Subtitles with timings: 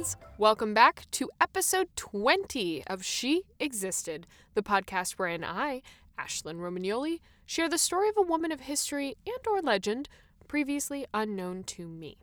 [0.00, 0.16] friends.
[0.38, 5.82] Welcome back to episode 20 of She Existed, the podcast wherein I,
[6.18, 10.08] Ashlyn Romagnoli, share the story of a woman of history and or legend
[10.48, 12.16] previously unknown to me.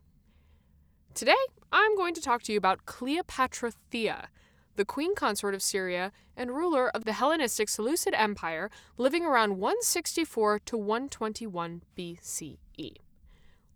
[1.13, 1.35] Today,
[1.71, 4.29] I'm going to talk to you about Cleopatra Thea,
[4.75, 10.59] the queen consort of Syria and ruler of the Hellenistic Seleucid Empire living around 164
[10.65, 12.93] to 121 BCE.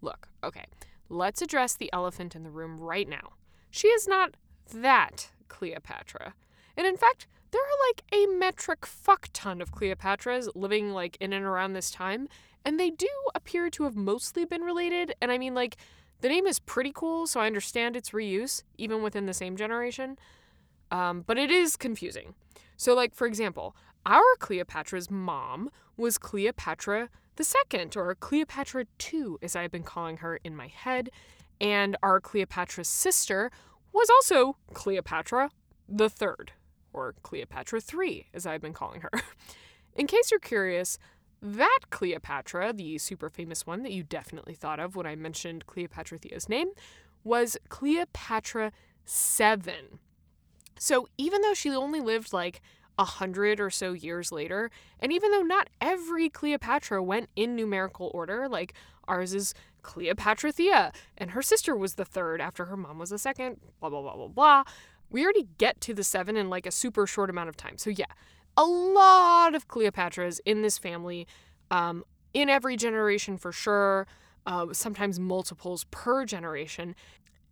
[0.02, 0.66] Look, okay,
[1.08, 3.34] let's address the elephant in the room right now.
[3.72, 4.36] She is not
[4.74, 6.36] that Cleopatra.
[6.78, 11.34] And in fact, there are like a metric fuck ton of Cleopatras living like in
[11.34, 12.28] and around this time,
[12.64, 15.16] and they do appear to have mostly been related.
[15.22, 15.78] And I mean, like,
[16.22, 20.18] the name is pretty cool, so I understand its reuse, even within the same generation.
[20.92, 22.36] Um, but it is confusing.
[22.78, 23.76] So, like, for example,
[24.06, 27.10] our Cleopatra's mom was Cleopatra
[27.44, 31.10] second, or Cleopatra II, as I've been calling her in my head,
[31.62, 33.52] and our Cleopatra's sister
[33.94, 35.52] was also Cleopatra
[35.88, 36.54] the third,
[36.92, 39.12] or Cleopatra III, as I've been calling her.
[39.96, 40.98] in case you're curious,
[41.42, 46.18] that Cleopatra, the super famous one that you definitely thought of when I mentioned Cleopatra
[46.18, 46.70] Thea's name,
[47.24, 48.72] was Cleopatra
[49.08, 50.00] VII.
[50.80, 52.62] So even though she only lived like
[52.98, 54.70] a hundred or so years later.
[55.00, 58.74] And even though not every Cleopatra went in numerical order, like
[59.08, 63.18] ours is Cleopatra Thea, and her sister was the third after her mom was the
[63.18, 64.64] second, blah, blah, blah, blah, blah.
[65.10, 67.78] We already get to the seven in like a super short amount of time.
[67.78, 68.06] So, yeah,
[68.56, 71.28] a lot of Cleopatras in this family,
[71.70, 74.08] um, in every generation for sure,
[74.46, 76.96] uh, sometimes multiples per generation.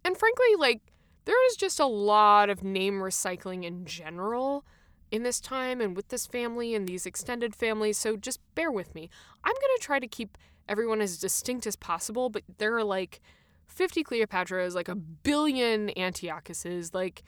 [0.06, 0.82] And frankly, like,
[1.26, 4.66] there is just a lot of name recycling in general
[5.12, 8.94] in this time and with this family and these extended families, so just bear with
[8.94, 9.10] me.
[9.44, 13.20] I'm going to try to keep everyone as distinct as possible, but there are like
[13.68, 17.24] 50 Cleopatras, like a billion Antiochuses, like,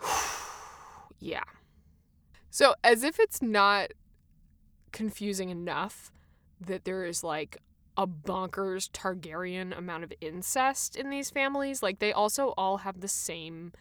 [1.18, 1.44] yeah.
[2.50, 3.92] So, as if it's not
[4.92, 6.12] confusing enough
[6.60, 7.58] that there is like
[7.96, 13.08] a bonkers Targaryen amount of incest in these families, like, they also all have the
[13.08, 13.72] same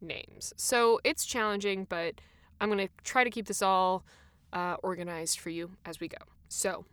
[0.00, 0.52] names.
[0.56, 2.20] So it's challenging, but
[2.60, 4.04] I'm going to try to keep this all
[4.52, 6.18] uh, organized for you as we go.
[6.48, 6.84] So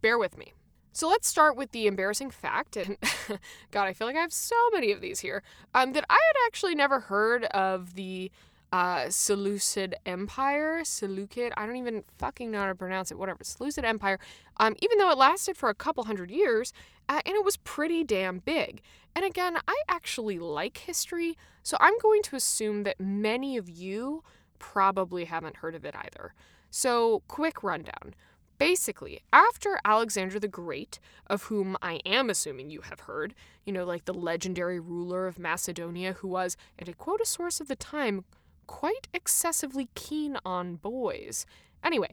[0.00, 0.52] bear with me.
[0.94, 2.98] So let's start with the embarrassing fact, and
[3.70, 5.42] God, I feel like I have so many of these here,
[5.74, 8.30] um, that I had actually never heard of the
[8.72, 13.84] uh, Seleucid Empire, Seleucid, I don't even fucking know how to pronounce it, whatever, Seleucid
[13.84, 14.18] Empire,
[14.56, 16.72] um, even though it lasted for a couple hundred years,
[17.08, 18.80] uh, and it was pretty damn big.
[19.14, 24.24] And again, I actually like history, so I'm going to assume that many of you
[24.58, 26.32] probably haven't heard of it either.
[26.70, 28.14] So, quick rundown.
[28.56, 33.34] Basically, after Alexander the Great, of whom I am assuming you have heard,
[33.66, 37.60] you know, like the legendary ruler of Macedonia who was, and to quote a source
[37.60, 38.24] of the time,
[38.66, 41.46] quite excessively keen on boys.
[41.84, 42.12] Anyway,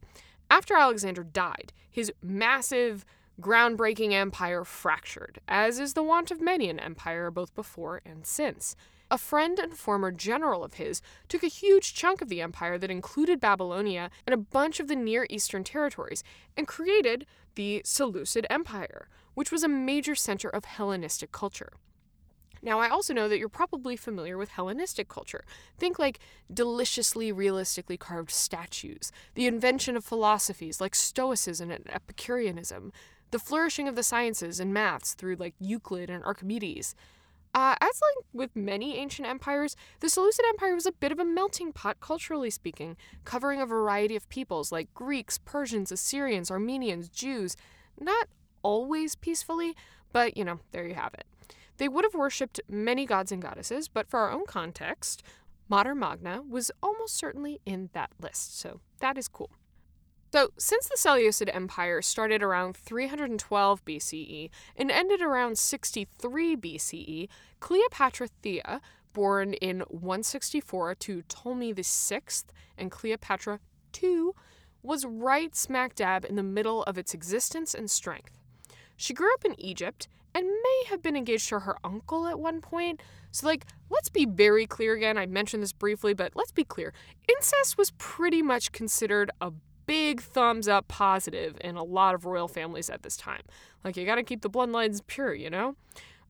[0.49, 3.05] after Alexander died, his massive,
[3.39, 8.75] groundbreaking empire fractured, as is the wont of many an empire both before and since.
[9.11, 12.91] A friend and former general of his took a huge chunk of the empire that
[12.91, 16.23] included Babylonia and a bunch of the Near Eastern territories
[16.55, 21.71] and created the Seleucid Empire, which was a major center of Hellenistic culture.
[22.61, 25.45] Now, I also know that you're probably familiar with Hellenistic culture.
[25.77, 26.19] Think like
[26.53, 32.91] deliciously realistically carved statues, the invention of philosophies like Stoicism and Epicureanism,
[33.31, 36.95] the flourishing of the sciences and maths through like Euclid and Archimedes.
[37.53, 41.25] Uh, as like with many ancient empires, the Seleucid Empire was a bit of a
[41.25, 42.95] melting pot culturally speaking,
[43.25, 47.55] covering a variety of peoples like Greeks, Persians, Assyrians, Armenians, Jews,
[47.99, 48.27] not
[48.61, 49.75] always peacefully,
[50.11, 51.25] but you know, there you have it.
[51.79, 55.23] They would have worshipped many gods and goddesses, but for our own context,
[55.69, 59.51] Mater Magna was almost certainly in that list, so that is cool.
[60.33, 67.29] So, since the Seleucid Empire started around 312 BCE and ended around 63 BCE,
[67.61, 68.81] Cleopatra Thea,
[69.13, 72.21] born in 164 to Ptolemy VI
[72.77, 73.61] and Cleopatra
[74.03, 74.31] II,
[74.83, 78.37] was right smack dab in the middle of its existence and strength.
[78.97, 80.09] She grew up in Egypt
[80.39, 83.01] and may have been engaged to her uncle at one point.
[83.31, 85.17] So, like, let's be very clear again.
[85.17, 86.93] I mentioned this briefly, but let's be clear.
[87.27, 89.51] Incest was pretty much considered a
[89.85, 93.41] big thumbs up positive in a lot of royal families at this time.
[93.83, 95.75] Like, you gotta keep the bloodlines pure, you know?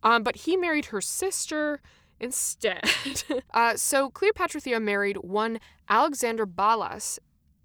[0.02, 1.80] Um, but he married her sister
[2.20, 2.82] instead.
[3.54, 7.20] uh, so, Cleopatra Thea married one Alexander Balas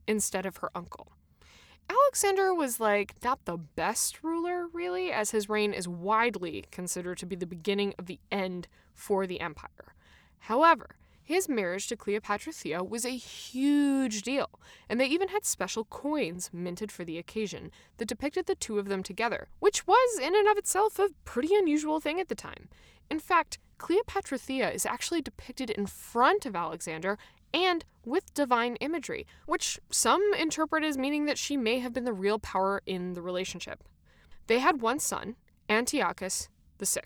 [0.06, 1.12] instead of her uncle.
[1.88, 7.26] Alexander was like not the best ruler, really, as his reign is widely considered to
[7.26, 9.94] be the beginning of the end for the empire.
[10.40, 14.50] However, his marriage to Cleopatra Thea was a huge deal,
[14.88, 18.88] and they even had special coins minted for the occasion that depicted the two of
[18.88, 22.68] them together, which was in and of itself a pretty unusual thing at the time.
[23.10, 27.18] In fact, Cleopatra Thea is actually depicted in front of Alexander
[27.54, 32.12] and with divine imagery, which some interpret as meaning that she may have been the
[32.12, 33.84] real power in the relationship.
[34.48, 35.36] They had one son,
[35.70, 36.48] Antiochus
[36.78, 37.00] VI.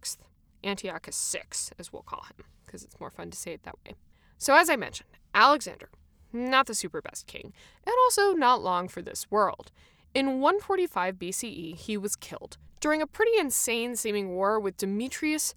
[0.64, 3.94] Antiochus VI, as we'll call him, because it's more fun to say it that way.
[4.38, 5.90] So, as I mentioned, Alexander,
[6.32, 7.52] not the super best king,
[7.86, 9.70] and also not long for this world.
[10.14, 15.54] In 145 BCE, he was killed during a pretty insane seeming war with Demetrius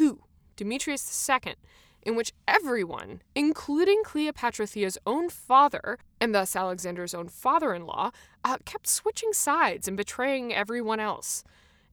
[0.00, 0.12] II,
[0.56, 1.54] Demetrius II,
[2.02, 8.10] in which everyone, including Cleopatra Thea's own father, and thus Alexander's own father in law,
[8.44, 11.44] uh, kept switching sides and betraying everyone else.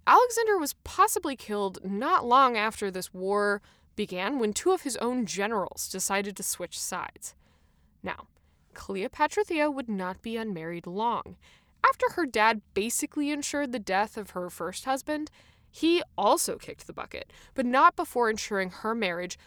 [0.08, 3.62] Alexander was possibly killed not long after this war
[3.96, 7.34] began when two of his own generals decided to switch sides.
[8.04, 8.28] Now,
[8.74, 11.38] Cleopatra Thea would not be unmarried long.
[11.88, 15.32] After her dad basically ensured the death of her first husband,
[15.72, 19.38] he also kicked the bucket, but not before ensuring her marriage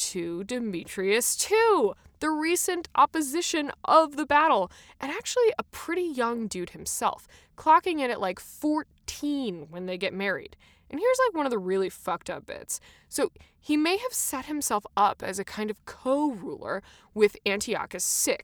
[0.00, 4.70] to Demetrius II, the recent opposition of the battle,
[5.00, 10.14] and actually a pretty young dude himself, clocking in at like 14 when they get
[10.14, 10.56] married.
[10.90, 12.80] And here's like one of the really fucked up bits.
[13.08, 16.82] So he may have set himself up as a kind of co ruler
[17.14, 18.38] with Antiochus VI.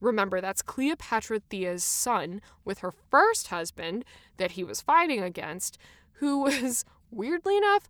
[0.00, 4.04] Remember, that's Cleopatra Thea's son with her first husband
[4.38, 5.78] that he was fighting against,
[6.14, 7.88] who was, weirdly enough,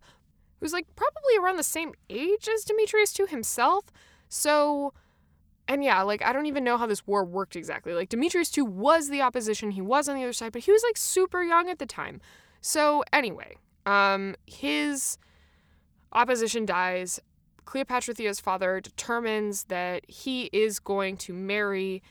[0.59, 3.85] who's like probably around the same age as Demetrius II himself.
[4.29, 4.93] So,
[5.67, 7.93] and yeah, like I don't even know how this war worked exactly.
[7.93, 10.83] Like Demetrius II was the opposition, he was on the other side, but he was
[10.83, 12.21] like super young at the time.
[12.61, 15.17] So, anyway, um, his
[16.13, 17.19] opposition dies.
[17.65, 22.01] Cleopatra Thea's father determines that he is going to marry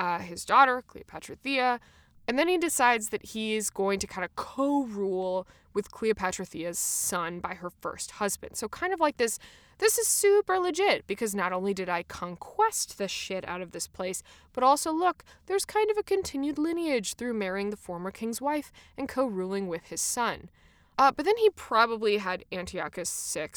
[0.00, 1.80] uh, his daughter, Cleopatra Thea,
[2.26, 6.46] and then he decides that he is going to kind of co rule with Cleopatra
[6.46, 8.56] Thea's son by her first husband.
[8.56, 9.38] So, kind of like this
[9.78, 13.88] this is super legit because not only did I conquest the shit out of this
[13.88, 14.22] place,
[14.52, 18.70] but also look, there's kind of a continued lineage through marrying the former king's wife
[18.96, 20.48] and co ruling with his son.
[20.96, 23.48] Uh, but then he probably had Antiochus VI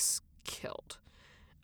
[0.44, 0.98] killed.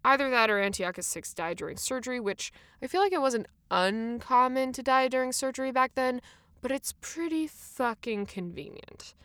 [0.06, 2.52] Either that or Antiochus VI died during surgery, which
[2.82, 6.22] I feel like it wasn't uncommon to die during surgery back then,
[6.62, 9.16] but it's pretty fucking convenient.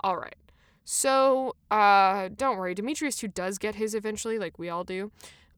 [0.00, 0.36] All right.
[0.84, 5.12] So, uh, don't worry, Demetrius II does get his eventually, like we all do.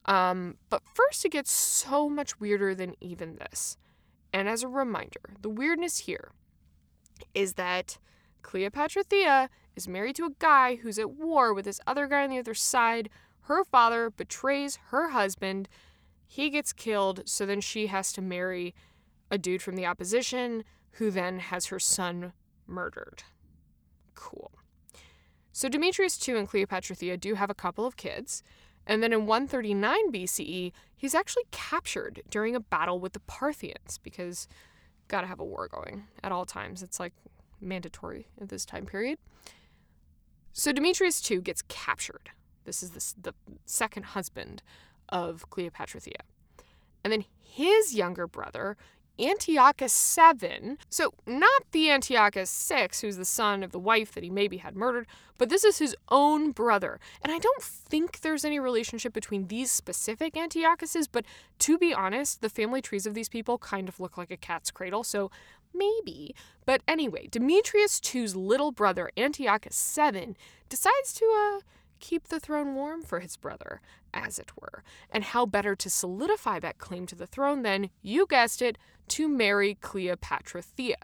[0.05, 3.77] Um, but first, it gets so much weirder than even this.
[4.33, 6.33] And as a reminder, the weirdness here
[7.35, 7.99] is that
[8.43, 12.31] Cleopatra Thea is married to a guy who's at war with this other guy on
[12.31, 13.09] the other side.
[13.43, 15.69] Her father betrays her husband.
[16.27, 18.75] He gets killed, so then she has to marry
[19.31, 22.33] a dude from the opposition who then has her son
[22.67, 23.23] murdered.
[24.15, 24.51] Cool.
[25.53, 28.43] So Demetrius II and Cleopatra Thea do have a couple of kids.
[28.87, 34.49] And then in 139 BCE, he's actually captured during a battle with the Parthians because
[35.09, 36.83] gotta have a war going at all times.
[36.83, 37.13] It's like
[37.61, 39.19] mandatory at this time period.
[40.53, 42.31] So Demetrius II gets captured.
[42.65, 43.35] This is the, the
[43.67, 44.63] second husband
[45.09, 46.23] of Cleopatra Thea.
[47.05, 48.77] And then his younger brother,
[49.19, 54.31] Antiochus VII, so not the Antiochus VI, who's the son of the wife that he
[54.31, 55.07] maybe had murdered,
[55.39, 56.99] but this is his own brother.
[57.23, 61.25] And I don't think there's any relationship between these specific Antiochuses, but
[61.61, 64.71] to be honest, the family trees of these people kind of look like a cat's
[64.71, 65.31] cradle, so
[65.75, 66.35] Maybe.
[66.65, 70.37] But anyway, Demetrius II's little brother, Antiochus VII,
[70.69, 71.61] decides to uh,
[72.03, 73.81] keep the throne warm for his brother,
[74.13, 74.83] as it were.
[75.11, 78.77] And how better to solidify that claim to the throne than, you guessed it,
[79.09, 80.97] to marry Cleopatra Thea.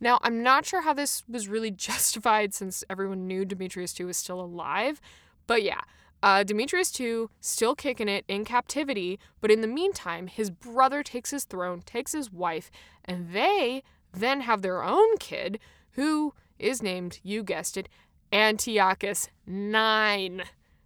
[0.00, 4.18] Now, I'm not sure how this was really justified since everyone knew Demetrius II was
[4.18, 5.00] still alive,
[5.46, 5.80] but yeah,
[6.22, 11.30] uh, Demetrius II still kicking it in captivity, but in the meantime, his brother takes
[11.30, 12.70] his throne, takes his wife,
[13.04, 13.82] and they
[14.12, 15.58] then have their own kid
[15.92, 17.88] who is named, you guessed it,
[18.32, 20.42] Antiochus 9.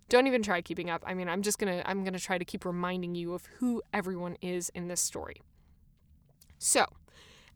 [0.09, 1.03] Don't even try keeping up.
[1.07, 3.47] I mean, I'm just going to I'm going to try to keep reminding you of
[3.59, 5.43] who everyone is in this story.
[6.59, 6.87] So,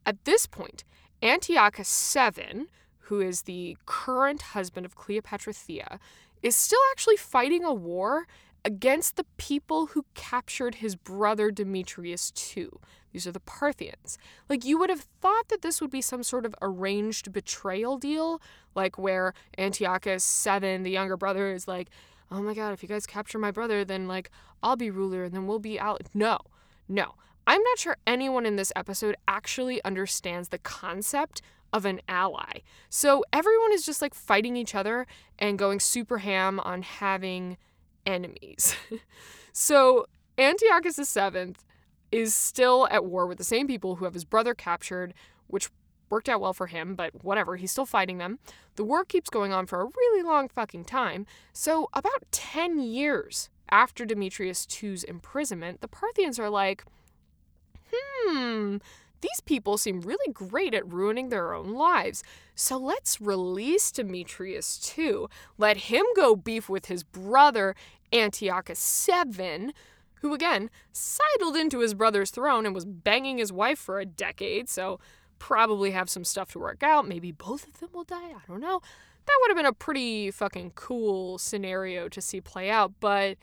[0.07, 0.85] at this point,
[1.23, 2.69] Antiochus 7,
[2.99, 5.99] who is the current husband of Cleopatra Thea,
[6.43, 8.27] is still actually fighting a war
[8.65, 12.69] against the people who captured his brother Demetrius II.
[13.13, 14.19] These are the Parthians.
[14.49, 18.41] Like, you would have thought that this would be some sort of arranged betrayal deal,
[18.75, 21.89] like where Antiochus VII, the younger brother, is like,
[22.31, 24.31] oh my god, if you guys capture my brother, then like
[24.63, 26.03] I'll be ruler and then we'll be out.
[26.15, 26.39] No,
[26.89, 27.15] no.
[27.47, 32.61] I'm not sure anyone in this episode actually understands the concept of an ally.
[32.89, 35.07] So everyone is just like fighting each other
[35.39, 37.57] and going super ham on having
[38.07, 38.75] enemies.
[39.53, 40.07] so
[40.39, 41.55] Antiochus VII
[42.13, 45.15] is still at war with the same people who have his brother captured,
[45.47, 45.71] which
[46.09, 48.39] worked out well for him, but whatever, he's still fighting them.
[48.75, 51.27] The war keeps going on for a really long fucking time.
[51.53, 56.85] So, about 10 years after Demetrius II's imprisonment, the Parthians are like,
[57.93, 58.79] hmm,
[59.21, 62.23] these people seem really great at ruining their own lives.
[62.55, 65.29] So let's release Demetrius too.
[65.59, 67.75] Let him go beef with his brother,
[68.13, 69.73] Antiochus VII,
[70.21, 74.69] who again sidled into his brother's throne and was banging his wife for a decade,
[74.69, 75.01] so
[75.39, 77.09] probably have some stuff to work out.
[77.09, 78.17] Maybe both of them will die.
[78.17, 78.81] I don't know.
[79.27, 83.39] That would have been a pretty fucking cool scenario to see play out, but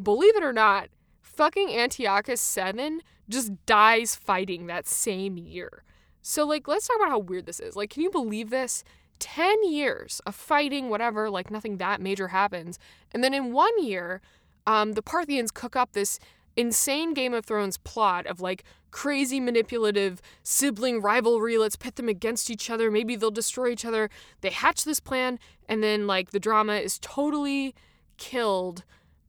[0.00, 0.88] believe it or not,
[1.28, 5.84] fucking Antiochus 7 just dies fighting that same year.
[6.22, 7.76] So, like, let's talk about how weird this is.
[7.76, 8.84] Like, can you believe this?
[9.18, 12.78] 10 years of fighting, whatever, like nothing that major happens.
[13.12, 14.20] And then in one year,
[14.66, 16.18] um, the Parthians cook up this
[16.56, 21.58] insane Game of Thrones plot of like crazy manipulative sibling rivalry.
[21.58, 22.90] Let's pit them against each other.
[22.90, 24.10] Maybe they'll destroy each other.
[24.40, 27.74] They hatch this plan, and then like the drama is totally
[28.16, 28.84] killed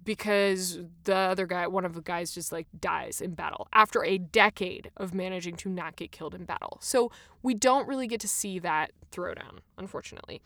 [0.09, 4.17] because the other guy, one of the guys, just like dies in battle after a
[4.17, 6.79] decade of managing to not get killed in battle.
[6.81, 7.11] So
[7.43, 10.41] we don't really get to see that throwdown, unfortunately.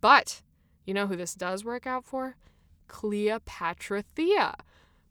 [0.00, 0.40] But
[0.86, 2.36] you know who this does work out for?
[2.88, 4.54] Cleopatra Thea.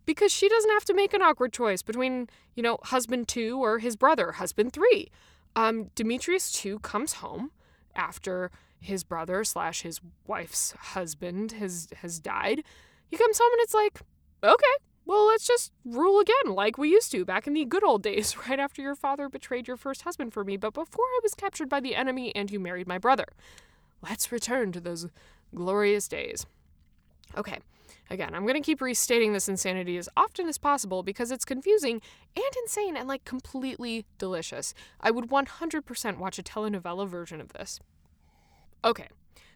[0.07, 3.77] Because she doesn't have to make an awkward choice between, you know, husband two or
[3.77, 5.11] his brother, husband three.
[5.55, 7.51] Um, Demetrius two comes home
[7.95, 12.63] after his brother slash his wife's husband has has died
[13.11, 14.01] he comes home and it's like,
[14.43, 14.75] okay,
[15.05, 18.35] well, let's just rule again like we used to back in the good old days,
[18.49, 21.69] right after your father betrayed your first husband for me, but before I was captured
[21.69, 23.25] by the enemy and you married my brother.
[24.01, 25.07] Let's return to those
[25.53, 26.45] glorious days.
[27.37, 27.59] Okay,
[28.09, 32.01] again, I'm going to keep restating this insanity as often as possible because it's confusing
[32.35, 34.73] and insane and like completely delicious.
[34.99, 37.79] I would 100% watch a telenovela version of this.
[38.83, 39.07] Okay,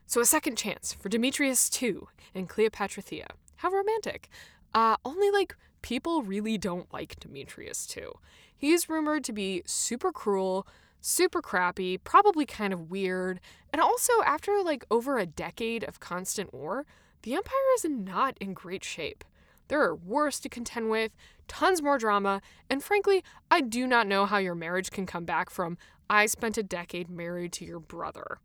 [0.06, 2.02] so a second chance for Demetrius II
[2.36, 3.28] and Cleopatra Thea.
[3.58, 4.30] How romantic.
[4.74, 8.14] Uh, only like people really don't like Demetrius too.
[8.56, 10.68] He's rumored to be super cruel,
[11.02, 13.40] super crappy, probably kind of weird,
[13.72, 16.86] and also after like over a decade of constant war,
[17.22, 19.24] the empire is not in great shape.
[19.68, 21.12] There are wars to contend with,
[21.48, 25.50] tons more drama, and frankly, I do not know how your marriage can come back
[25.50, 25.78] from
[26.10, 28.40] I spent a decade married to your brother.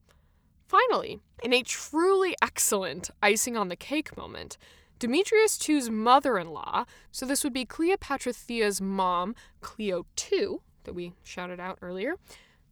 [0.66, 4.56] Finally, in a truly excellent icing on the cake moment,
[5.00, 10.94] Demetrius II's mother in law, so this would be Cleopatra Thea's mom, Cleo II, that
[10.94, 12.16] we shouted out earlier,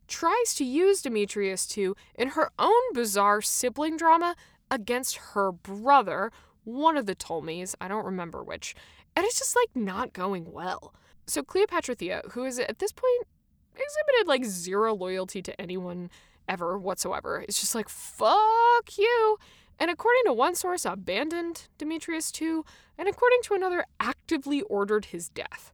[0.06, 4.36] tries to use Demetrius II in her own bizarre sibling drama
[4.70, 6.30] against her brother,
[6.64, 8.74] one of the Ptolemies, I don't remember which,
[9.16, 10.94] and it's just like not going well.
[11.26, 13.26] So Cleopatra Thea, who is at this point
[13.74, 16.10] exhibited like zero loyalty to anyone
[16.46, 19.38] ever whatsoever, is just like, fuck you
[19.78, 22.62] and according to one source, abandoned Demetrius II,
[22.96, 25.72] and according to another, actively ordered his death.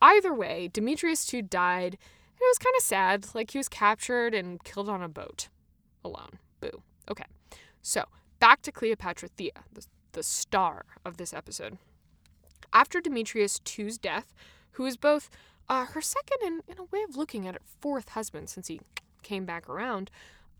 [0.00, 4.34] Either way, Demetrius II died, and it was kind of sad, like he was captured
[4.34, 5.48] and killed on a boat.
[6.04, 6.38] Alone.
[6.60, 6.82] Boo.
[7.10, 7.24] Okay.
[7.82, 8.04] So,
[8.38, 11.78] back to Cleopatra Thea, the, the star of this episode.
[12.72, 14.32] After Demetrius II's death,
[14.72, 15.28] who is both
[15.68, 18.80] uh, her second and, in a way of looking at it, fourth husband since he
[19.22, 20.10] came back around,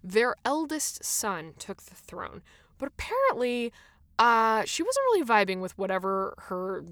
[0.02, 2.42] their eldest son took the throne,
[2.80, 3.72] but apparently,
[4.18, 6.84] uh, she wasn't really vibing with whatever her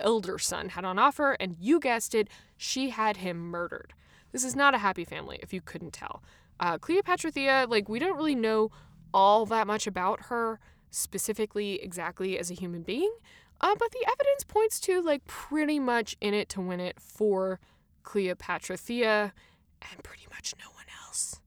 [0.00, 3.94] elder son had on offer, and you guessed it, she had him murdered.
[4.32, 6.22] This is not a happy family, if you couldn't tell.
[6.58, 8.70] Uh, Cleopatra Thea, like, we don't really know
[9.14, 10.58] all that much about her
[10.90, 13.14] specifically, exactly as a human being,
[13.60, 17.60] uh, but the evidence points to, like, pretty much in it to win it for
[18.02, 19.32] Cleopatra Thea
[19.80, 21.40] and pretty much no one else.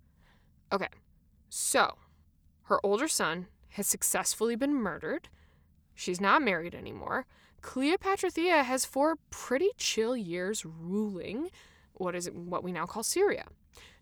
[0.71, 0.89] Okay,
[1.49, 1.97] so
[2.63, 3.47] her older son,
[3.79, 5.29] has successfully been murdered.
[5.95, 7.25] She's not married anymore.
[7.61, 11.49] Cleopatra Thea has four pretty chill years ruling
[11.93, 13.45] what is it, what we now call Syria.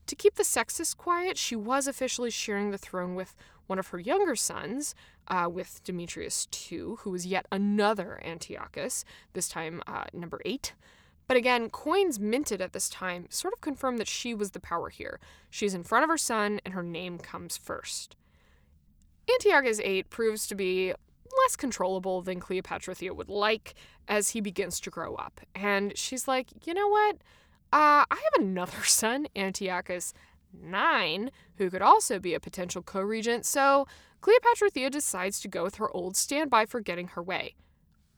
[0.08, 3.36] To keep the sexist quiet, she was officially sharing the throne with
[3.68, 4.96] one of her younger sons,
[5.28, 10.74] uh, with Demetrius II, who was yet another Antiochus, this time uh, number eight.
[11.28, 14.90] But again, coins minted at this time sort of confirm that she was the power
[14.90, 15.20] here.
[15.52, 18.16] She's in front of her son, and her name comes first.
[19.34, 20.94] Antiochus 8 proves to be
[21.44, 23.76] less controllable than Cleopatra Thea would like
[24.08, 25.42] as he begins to grow up.
[25.54, 27.18] And she's like, you know what?
[27.74, 30.14] Uh, I have another son, Antiochus
[30.54, 33.86] IX, who could also be a potential co regent, so
[34.22, 37.56] Cleopatra Thea decides to go with her old standby for getting her way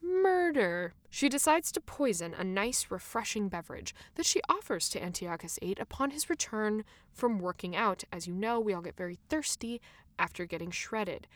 [0.01, 0.93] murder.
[1.09, 6.11] She decides to poison a nice, refreshing beverage that she offers to Antiochus VIII upon
[6.11, 8.03] his return from working out.
[8.11, 9.81] As you know, we all get very thirsty
[10.19, 11.27] after getting shredded.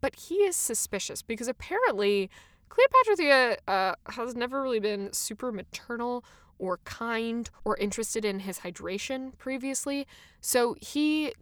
[0.00, 2.30] But he is suspicious because apparently
[2.68, 6.24] Cleopatra Thea uh, has never really been super maternal
[6.58, 10.06] or kind or interested in his hydration previously.
[10.40, 11.32] So he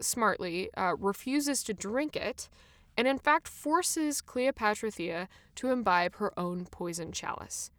[0.00, 2.48] smartly uh, refuses to drink it
[2.96, 7.70] and in fact forces Cleopatra Thea to imbibe her own poison chalice.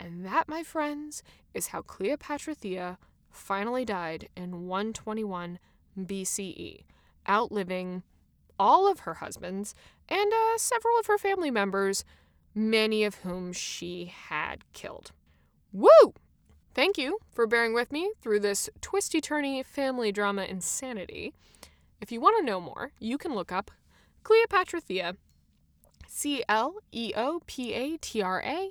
[0.00, 1.22] And that, my friends,
[1.54, 2.98] is how Cleopatra Thea
[3.30, 5.58] finally died in 121
[5.96, 6.84] BCE,
[7.28, 8.02] outliving
[8.58, 9.74] all of her husbands
[10.08, 12.04] and uh, several of her family members,
[12.54, 15.12] many of whom she had killed.
[15.72, 16.14] Woo!
[16.74, 21.34] Thank you for bearing with me through this twisty turny family drama insanity.
[22.00, 23.70] If you want to know more, you can look up
[24.22, 25.16] Cleopatra Thea,
[26.08, 28.70] C L E O P A T R A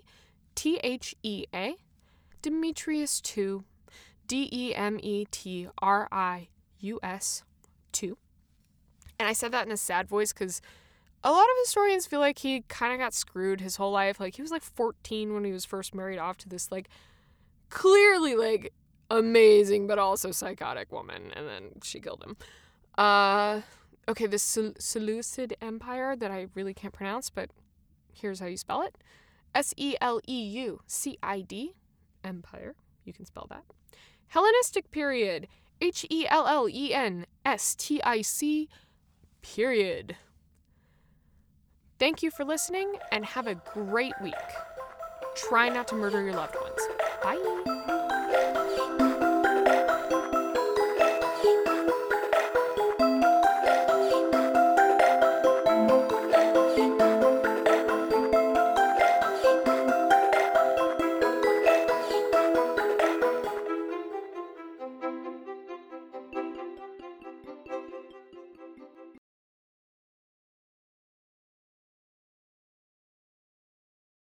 [0.56, 1.76] T H E A,
[2.42, 3.64] Demetrius 2,
[4.28, 7.44] D E M E T R I U S
[7.92, 8.18] 2.
[9.22, 10.64] And I said that in a sad voice because
[11.24, 14.20] a lot of historians feel like he kind of got screwed his whole life.
[14.20, 16.90] Like he was like 14 when he was first married off to this like
[17.70, 18.74] clearly like
[19.12, 22.36] amazing but also psychotic woman and then she killed him.
[22.98, 23.62] Uh
[24.10, 27.52] okay, the Seleucid Empire that I really can't pronounce, but
[28.12, 28.98] here's how you spell it
[29.54, 31.76] S E L E U C I D,
[32.24, 32.74] Empire.
[33.06, 33.66] You can spell that.
[34.30, 35.48] Hellenistic period,
[35.80, 38.68] H E L L E N S T I C,
[39.42, 40.18] period.
[42.00, 44.34] Thank you for listening and have a great week.
[45.36, 46.82] Try not to murder your loved ones.
[47.24, 47.91] Bye.